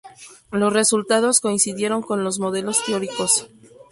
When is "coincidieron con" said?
1.41-2.23